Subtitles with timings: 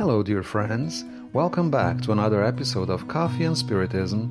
[0.00, 1.04] Hello, dear friends.
[1.34, 4.30] Welcome back to another episode of Coffee and Spiritism.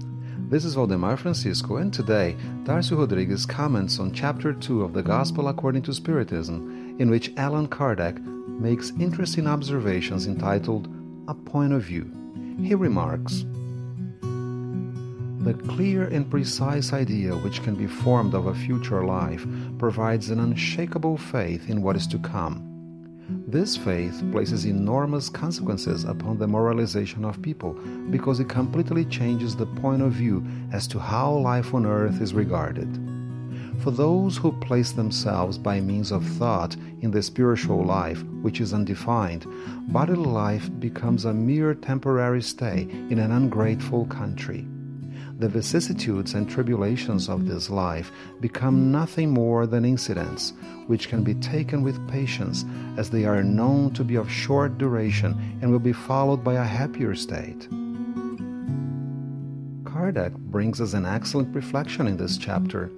[0.49, 5.47] This is Valdemar Francisco, and today Darcy Rodriguez comments on Chapter 2 of the Gospel
[5.47, 10.87] According to Spiritism, in which Allan Kardec makes interesting observations entitled
[11.27, 12.11] A Point of View.
[12.63, 13.45] He remarks
[14.21, 19.45] The clear and precise idea which can be formed of a future life
[19.77, 22.69] provides an unshakable faith in what is to come
[23.47, 27.73] this faith places enormous consequences upon the moralization of people
[28.09, 32.33] because it completely changes the point of view as to how life on earth is
[32.33, 32.87] regarded.
[33.83, 38.73] For those who place themselves by means of thought in the spiritual life, which is
[38.73, 39.45] undefined,
[39.87, 44.67] bodily life becomes a mere temporary stay in an ungrateful country
[45.39, 50.51] the vicissitudes and tribulations of this life become nothing more than incidents,
[50.87, 52.65] which can be taken with patience,
[52.97, 56.63] as they are known to be of short duration and will be followed by a
[56.63, 57.69] happier state.
[59.85, 62.91] Kardec brings us an excellent reflection in this chapter,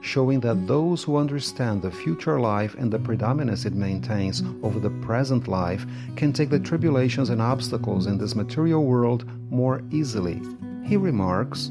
[0.00, 4.90] showing that those who understand the future life and the predominance it maintains over the
[5.06, 10.42] present life can take the tribulations and obstacles in this material world more easily.
[10.84, 11.70] He remarks,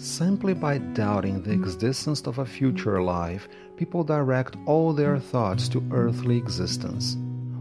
[0.00, 1.62] Simply by doubting the mm.
[1.62, 7.18] existence of a future life, people direct all their thoughts to earthly existence.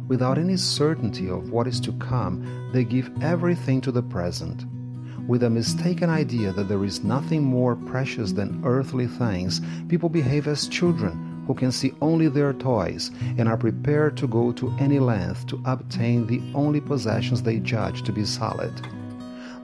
[0.07, 4.63] Without any certainty of what is to come, they give everything to the present.
[5.27, 10.47] With a mistaken idea that there is nothing more precious than earthly things, people behave
[10.47, 14.99] as children who can see only their toys and are prepared to go to any
[14.99, 18.71] length to obtain the only possessions they judge to be solid.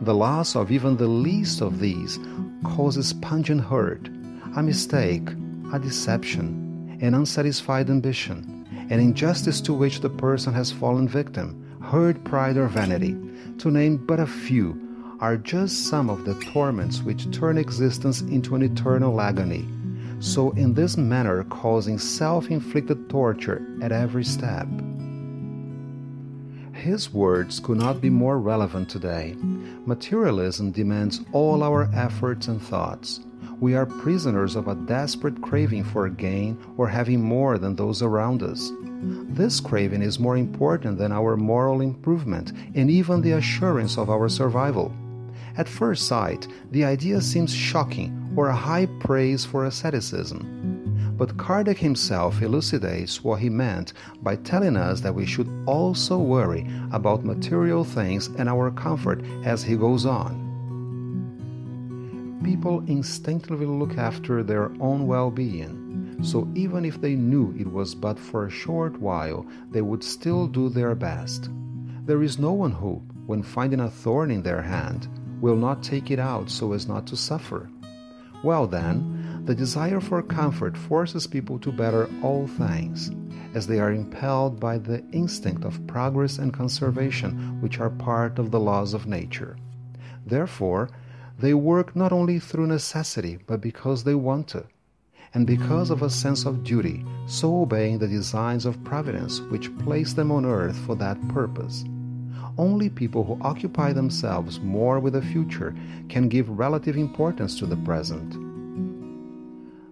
[0.02, 2.20] The loss of even the least of these
[2.64, 4.10] causes pungent hurt,
[4.58, 5.30] a mistake,
[5.74, 12.24] a deception, an unsatisfied ambition, an injustice to which the person has fallen victim, hurt
[12.26, 13.16] pride or vanity,
[13.58, 14.78] to name but a few,
[15.22, 19.66] are just some of the torments which turn existence into an eternal agony,
[20.20, 24.68] so in this manner causing self inflicted torture at every step.
[26.86, 29.36] His words could not be more relevant today.
[29.88, 33.22] Materialism demands all our efforts and thoughts.
[33.60, 38.44] We are prisoners of a desperate craving for gain or having more than those around
[38.44, 38.72] us.
[39.02, 44.30] This craving is more important than our moral improvement and even the assurance of our
[44.30, 44.94] survival.
[45.58, 50.65] At first sight, the idea seems shocking or a high praise for asceticism.
[51.18, 56.70] But Kardec himself elucidates what he meant by telling us that we should also worry
[56.92, 60.44] about material things and our comfort as he goes on.
[62.44, 67.96] People instinctively look after their own well being, so even if they knew it was
[67.96, 71.50] but for a short while, they would still do their best.
[72.06, 75.08] There is no one who, when finding a thorn in their hand,
[75.42, 77.70] will not take it out so as not to suffer.
[78.44, 79.15] Well, then,
[79.46, 83.12] the desire for comfort forces people to better all things,
[83.54, 88.50] as they are impelled by the instinct of progress and conservation, which are part of
[88.50, 89.56] the laws of nature.
[90.26, 90.90] Therefore,
[91.38, 94.64] they work not only through necessity, but because they want to,
[95.36, 100.14] and because of a sense of duty, so obeying the designs of providence which place
[100.14, 101.86] them on earth for that purpose.
[102.58, 105.76] Only people who occupy themselves more with the future
[106.10, 108.45] can give relative importance to the present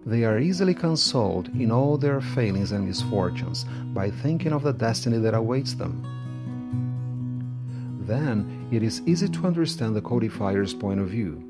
[0.06, 5.18] they are easily consoled in all their failings and misfortunes by thinking of the destiny
[5.18, 6.02] that awaits them.
[8.06, 11.42] Then it is easy to understand the codifier's point of view.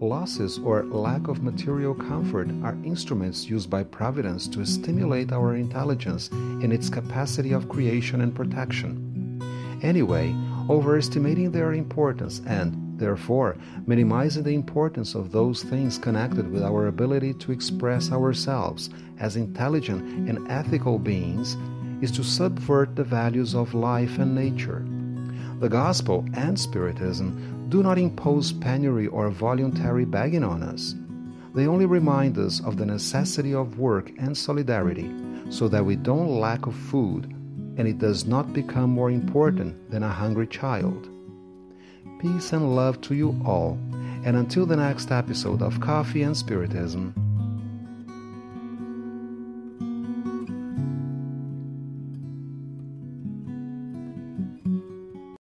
[0.00, 6.30] Losses or lack of material comfort are instruments used by Providence to stimulate our intelligence
[6.30, 9.40] in its capacity of creation and protection.
[9.82, 10.34] Anyway,
[10.68, 13.56] overestimating their importance and Therefore,
[13.86, 20.28] minimizing the importance of those things connected with our ability to express ourselves as intelligent
[20.28, 21.56] and ethical beings
[22.02, 24.84] is to subvert the values of life and nature.
[25.60, 30.94] The Gospel and Spiritism do not impose penury or voluntary begging on us.
[31.54, 35.10] They only remind us of the necessity of work and solidarity
[35.48, 37.34] so that we don't lack of food
[37.78, 41.08] and it does not become more important than a hungry child.
[42.20, 43.78] Peace and love to you all,
[44.26, 47.29] and until the next episode of Coffee and Spiritism.